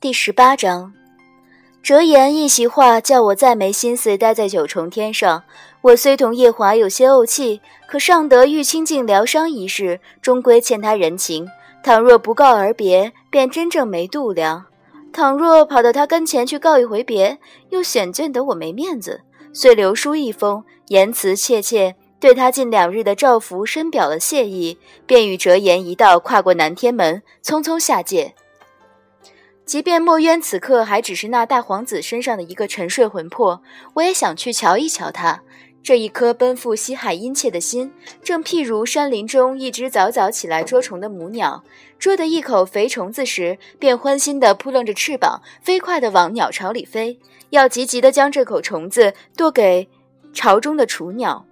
[0.00, 0.94] 第十八章，
[1.82, 5.44] 折颜一席话叫我再没心思待在九重天上。
[5.82, 11.46] 我虽同夜华有些怄气，可尚得玉清净疗伤一事，终归欠他人情。
[11.82, 14.62] 倘若不告而别，便真正没度量；
[15.12, 17.38] 倘若跑到他跟前去告一回别，
[17.68, 19.20] 又显见得我没面子。
[19.52, 28.34] 遂留书一封，言辞切切，对他近两日的照拂深表了谢意，便与折颜一道跨过南天门，匆匆下界。
[29.70, 33.62] 即便墨渊此刻还只是那大皇子身上的一个沉睡魂魄，
[33.94, 35.42] 我也想去瞧一瞧他
[35.80, 41.62] 这一颗奔赴西海殷切的心，正譬如山林中一只早早起来捉虫的母鸟，
[42.00, 49.88] 捉得一口肥虫子时，便欢欣地扑棱着翅膀，飞快地往鸟巢里飞，要急急地将这口虫子剁给
[50.32, 51.46] 巢中的雏鸟。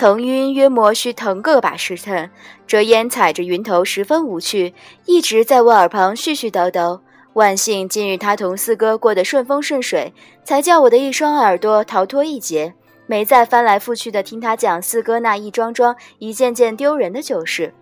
[0.00, 2.30] 腾晕约莫需腾个把时辰，
[2.66, 4.72] 折烟踩着云头，十分无趣，
[5.04, 6.98] 一直在我耳旁絮絮叨叨。
[7.34, 12.72] 万幸今日他同四哥过得顺风顺水，才叫我的一双耳朵逃脱一劫，
[13.06, 17.74] 没再翻来覆去的听他讲四哥那一桩桩、一件件丢人的旧事。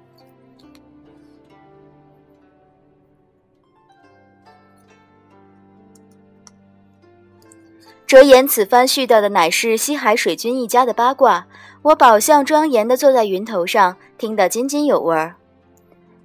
[8.08, 11.46] 折颜此番絮叨的乃是西海水军一家的八卦。
[11.82, 15.36] 我宝相庄严地坐在云头上，听得津津有味儿。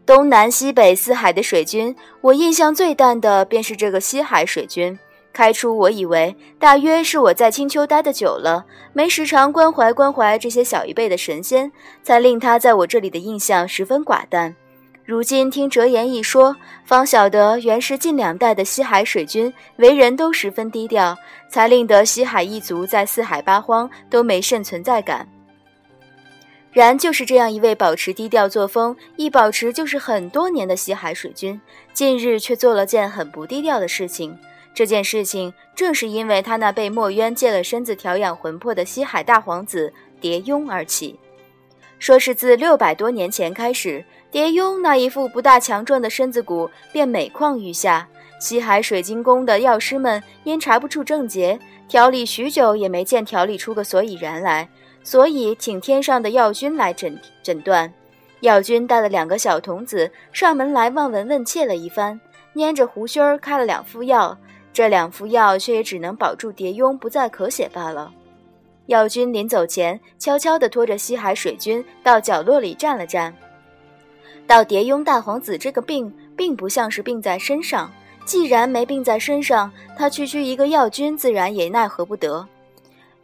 [0.06, 4.98] 东南西北四海的水军，我印象最淡的便是这个西海水军。
[5.34, 11.70] 开初我以为，大约是我在青丘待得久了，没时常关怀关怀这些小一辈的神仙，
[12.02, 14.56] 才令他在我这里的印象十分寡淡。
[15.06, 21.18] 如今听哲言一说，方晓得原是近两代的西海水军为人都十分低调，
[21.50, 25.28] 才令得西海一族在四海八荒都没甚存在感。
[26.72, 31.59] 然就是这样一位保持低调作风，一保持就是很多年的西海水军，
[31.92, 34.38] 近日却做了件很不低调的事情。
[34.74, 41.19] 这件事情正是因为他那被墨渊借了身子调养魂魄的西海大皇子蝶雍而起。
[42.00, 48.07] 说是自六百多年前开始，蝶雍那一副不大强壮的身子骨便每况愈下。
[48.39, 51.57] 西海水晶宫的药师们因查不出症结，
[51.88, 54.67] 调理许久也没见调理出个所以然来。
[55.03, 57.94] 所以，请天上的药君来诊诊断。
[58.39, 62.19] 药君带了两个小童子上门来望闻问切了一番，
[62.53, 64.35] 捏着胡须儿开了两副药。
[64.73, 68.11] 这两副药却也只能保住蝶雍不再咳血罢了。
[68.88, 73.31] 药君临走前，悄悄地拖着西海水君到角落里站了站，
[74.48, 77.92] 到：“蝶雍大皇子这个病，并不像是病在身上。
[78.26, 82.48] 既然没病在身上，他区区一个药君，自然也奈何不得。”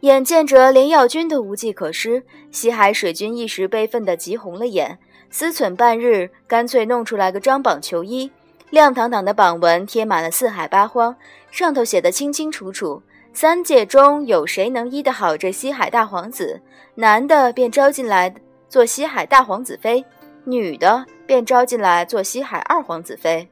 [0.00, 4.98] 眼见着连药君都无计可施，西海水君一时悲愤得急红了眼，
[5.30, 8.30] 思忖半日，干脆弄出来个张榜求医。
[8.70, 11.14] 亮堂堂的榜文贴满了四海八荒，
[11.50, 13.02] 上头写得清清楚楚：
[13.34, 16.62] 三界中有谁能医得好这西海大皇子？
[16.94, 18.34] 男的便招进来
[18.68, 20.02] 做西海大皇子妃，
[20.44, 23.48] 女的便招进来做西海二皇子妃。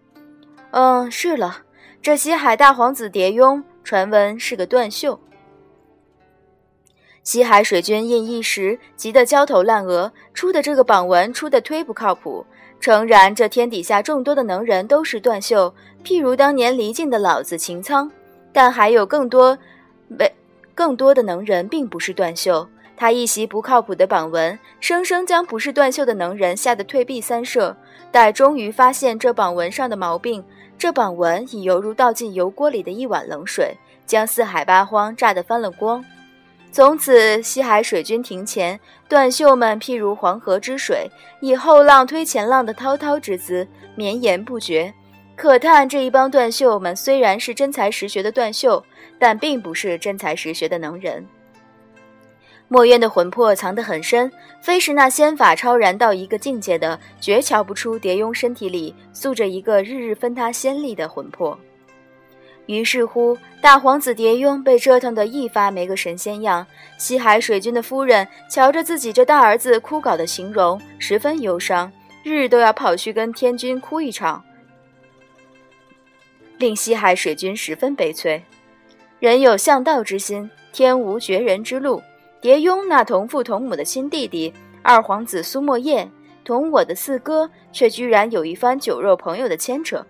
[0.71, 1.59] 嗯，是了，
[2.03, 5.19] 这西海大皇子蝶雍，传闻是个断袖。
[7.23, 12.45] 西海水军印一时急得焦头烂额，出的这个榜文出的忒不靠谱。
[12.81, 15.75] 诚然，这天底下众多的能人都是断袖，
[16.05, 18.11] 譬如当年离境的老子秦苍，
[18.53, 19.59] 但还有更多
[20.07, 20.33] 没
[20.75, 22.67] 更多的能人并不是断袖。
[22.99, 27.77] 他一袭不靠谱的榜文，生生将不是断袖的能人吓得退避三舍。
[28.11, 30.45] 待终于发现这榜文上的毛病，
[30.77, 33.73] 这榜文已犹如倒进油锅里的一碗冷水，
[34.05, 36.05] 将四海八荒炸得翻了光。
[36.73, 41.09] 从此，西海水军庭前，断袖们譬如黄河之水，
[41.41, 43.65] 以后浪推前浪的滔滔之姿，
[43.95, 44.93] 绵延不绝。
[45.37, 48.85] 可叹这一帮断袖们虽然是真才实学的断袖，
[49.21, 51.25] 但并不是真才实学的能人。
[52.69, 54.31] 墨渊的魂魄藏得很深，
[54.61, 61.59] 非是那仙法超然到一个境界的，绝瞧不出蝶雍身体里宿着一个日日分他仙力的魂魄。
[62.67, 66.67] 于是乎，大皇子蝶雍被折腾得一发没个神仙样。
[66.99, 71.91] 西海水君的夫人瞧着自己这大儿子枯槁的形容，十分忧伤，
[72.23, 74.45] 日日都要跑去跟天君哭一场，
[76.59, 78.43] 令西海水君十分悲催。
[79.19, 82.03] 人有向道之心，天无绝人之路。
[82.41, 84.53] 蝶雍那同父同母的亲弟弟
[84.83, 86.09] 二皇子苏莫叶，
[86.45, 90.05] 同我的四哥却居然有一番酒肉朋友的牵扯。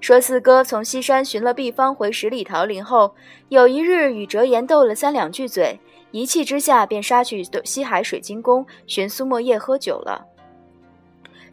[0.00, 3.14] 说四哥从西山寻了毕方回十里桃林后，
[3.48, 5.78] 有一日与折颜斗了三两句嘴，
[6.10, 10.26] 一气之下便杀去西海水晶宫寻苏莫叶喝酒了。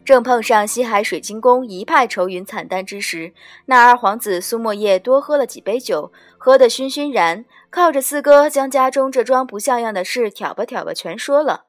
[0.04, 3.32] 正碰上西海水晶宫一派愁云惨淡之时，
[3.66, 11.66] 那二皇子苏莫叶多喝了几杯酒，喝得醺醺然，靠着四哥将家中这桩不像样的事挑吧挑吧全说了。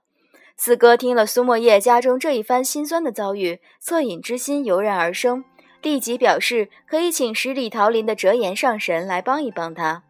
[0.58, 5.46] 四哥听了苏莫叶家中这一番心酸的遭遇，恻隐之心油然而生，
[5.82, 10.04] 立即表示可以请十里桃林的折颜上神来帮一帮他。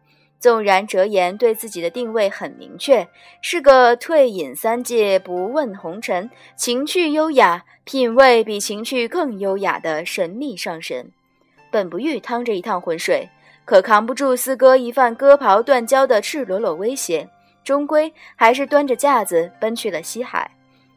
[0.44, 3.08] 纵然折颜对自己的定位很明确，
[3.40, 11.10] 是个退隐三界、不问红尘、情趣优雅、品味比情趣更优雅的神秘上神，
[11.70, 13.26] 本不欲趟这一趟浑水，
[13.64, 17.26] 可扛不住四哥一番割袍断交的赤裸裸威胁。
[17.64, 20.50] 终归还是端着架子奔去了西海，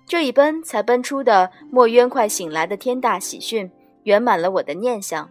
[0.05, 3.71] 这一奔才奔出的墨渊快醒来的天大喜讯，
[4.03, 5.29] 圆满了我的念想。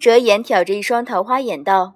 [0.00, 1.92] 折颜挑着一双桃花眼道：“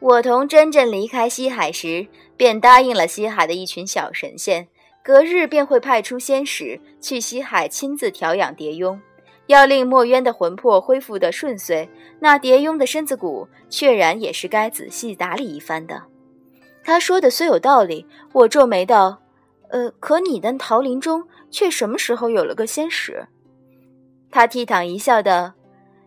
[0.00, 2.06] 我同真真离开西海时，
[2.36, 4.66] 便答应了西海的一群小神仙，
[5.02, 8.98] 隔日便会派出仙使去西海亲自调养蝶雍，
[9.46, 11.86] 要令墨渊的魂魄恢复的顺遂，
[12.18, 16.02] 那蝶雍的身子骨确然也是该仔细打理一番的。”
[16.82, 19.20] 他说的虽有道理，我皱眉道
[19.68, 23.26] ：“呃，可你的桃林中却什么时候有了个仙使？”
[24.32, 25.52] 他倜傥一笑道：“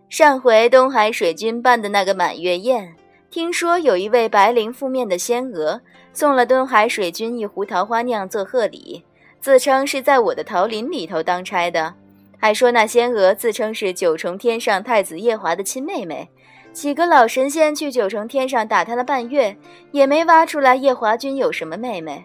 [0.09, 2.95] 上回东海水君办的那个满月宴，
[3.33, 5.81] 听说有一位白绫覆面的仙娥
[6.13, 9.03] 送了东海水君一壶桃花酿做贺礼，
[9.41, 11.95] 自称是在我的桃林里头当差的，
[12.37, 16.29] 还说那仙娥自称是九重天上太子夜华的亲妹妹。”
[16.73, 19.57] 几个老神仙去九重天上打探了半月，
[19.91, 22.23] 也没挖出来夜华君有什么妹妹。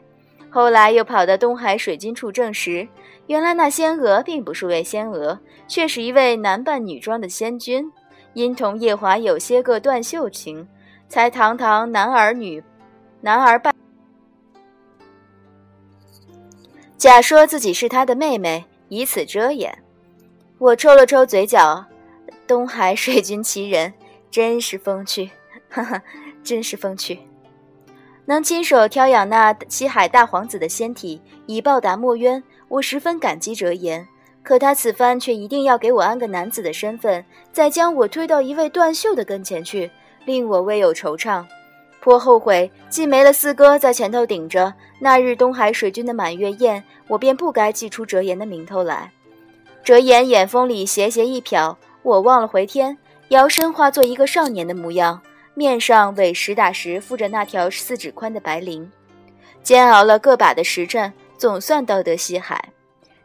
[0.50, 2.86] 后来又跑到东海水君处证实，
[3.28, 7.90] 原来那仙娥并不是位仙娥，却是一位男扮女装的仙君。
[8.34, 10.68] 因同夜华有些个断袖情，
[11.08, 12.62] 才堂堂男儿女，
[13.22, 13.74] 男儿半，
[16.98, 19.82] 假说自己是他的妹妹，以此遮掩。
[20.58, 21.86] 我抽了抽嘴角，
[22.46, 23.92] 东海水军奇人。
[24.30, 25.30] 真是风趣，
[25.70, 26.02] 哈哈，
[26.44, 27.18] 真是风趣！
[28.26, 34.06] 能亲手调养那西海大皇子的仙体，以报答墨渊，我十分感激折颜。
[34.42, 39.90] 可他此番却一定要给我安个男子的身份，再将我推到一位断袖的跟前去，
[40.28, 41.42] 令我未有惆怅。
[42.00, 49.10] 颇后悔，既没了四哥在前头顶着，那日东海水军的满月宴，我便不该祭出折颜的名头来。
[49.82, 52.98] 折颜眼风里斜斜一瞟，我忘了回天。
[53.28, 55.18] 摇身化作一个少年的模样，
[55.54, 58.86] 面上为实打实附着那条四指宽的白绫，
[59.62, 62.62] 煎熬了个把的时辰，总算到得西海。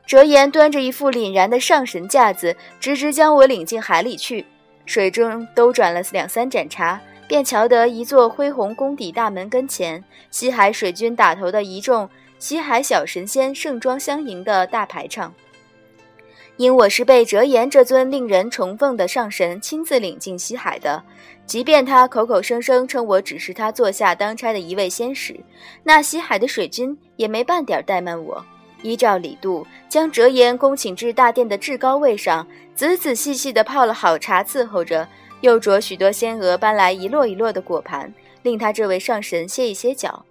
[0.05, 4.45] 折颜端着一副凛然的上神架子，直直将我领进海里去。
[4.85, 15.33] 水中兜转了两三盏茶，便瞧得一座恢宏宫邸大门跟前，西海水军打头的一众西海小神仙盛装相迎的大排场。
[16.57, 21.01] 因我是被折颜这尊令人崇奉的上神亲自领进西海的，
[21.47, 25.39] 即便他口口声声称我只是他座下当差的一位仙使，
[25.81, 28.45] 那西海的水军也没半点怠慢我，
[28.83, 32.45] 依照礼度将折颜恭请至大殿的至高位上，
[32.75, 35.07] 仔仔细细地泡了好茶伺候着，
[35.41, 38.13] 又着许多仙娥搬来一摞一摞的果盘，
[38.43, 40.23] 令他这位上神歇一歇脚。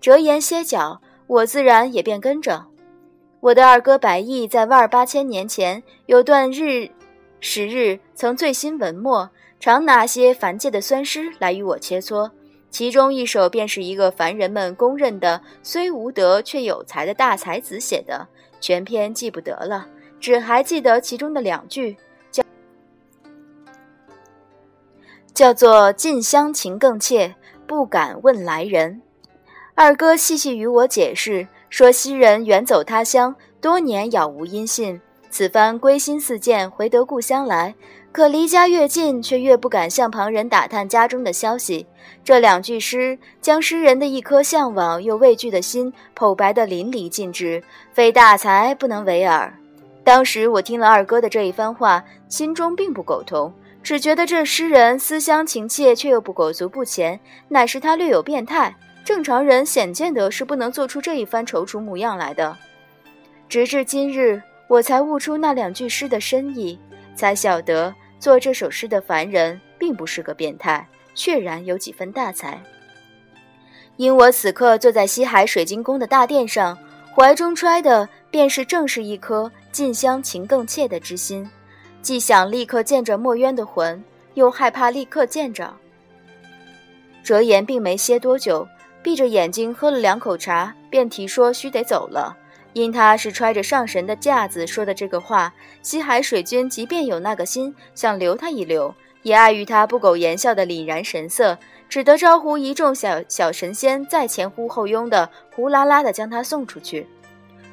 [0.00, 2.66] 折颜歇脚，我自然也便跟着。
[3.40, 6.90] 我的二哥白毅在万儿八千年前有段日
[7.40, 12.30] 时日，曾醉心文墨，常拿些凡界的酸诗来与我切磋。
[12.70, 18.26] 其中一首便是一个凡人们公认的虽无德却有才的大才子写的，
[18.60, 19.86] 全篇记不得了，
[20.20, 21.96] 只还记得其中的两句，
[22.30, 22.42] 叫
[25.34, 27.34] 叫做“近乡情更怯，
[27.66, 29.02] 不敢问来人”。
[29.74, 31.48] 二哥细细与我解释。
[31.70, 35.00] 说昔人远走他乡，多年杳无音信。
[35.30, 37.72] 此番归心似箭，回得故乡来。
[38.12, 41.86] 可离家越近，却越不敢向旁人打探家中的消息。
[42.24, 47.62] 这两句诗，将诗人的一颗向往又畏惧的心剖白得淋漓尽致，
[47.92, 49.52] 非大才不能为耳。
[50.02, 58.74] 当时我听了二哥的这一番话，心中并不苟同，只觉得这诗人思乡情切，却又不裹足不前，乃是他略有变态。
[59.04, 62.56] 正常人显见得是不能做出这一番踌躇模样来的。
[63.48, 66.78] 直至今日，我才悟出那两句诗的深意，
[67.14, 72.62] 才晓得做这首诗的凡人并不是个变态，确然有几分大才。
[73.96, 76.78] 因我此刻坐在西海水晶宫的大殿上，
[77.12, 81.48] 怀中揣的便是正是一颗近乡情更怯的之心，
[82.00, 84.02] 既想立刻见着墨渊的魂，
[84.34, 85.74] 又害怕立刻见着。
[87.24, 88.68] 折颜并没歇多久。
[89.02, 92.36] 闭着眼睛喝了两口茶，便提说须得走了。
[92.72, 101.58] 因他是揣着上神的架子说的这个话，西海水君即便有那个心想留他一留，也碍于他不苟言笑的凛然神色，
[101.88, 107.06] 只得招呼一众小小神仙再前呼后拥的呼啦啦的将他送出去。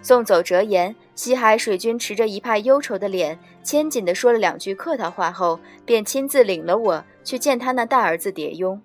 [0.02, 8.82] 送走折颜，西海水君持着一派忧愁的脸，牵紧地说了两句客套话后，便亲自领了我去见他那大儿子蝶雍。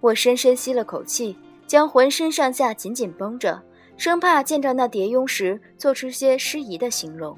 [0.00, 1.36] 我深深吸了口气，
[1.66, 3.60] 将浑身上下紧紧绷着。
[4.00, 7.36] 生怕见着那蝶雍时，做出些失仪的形容。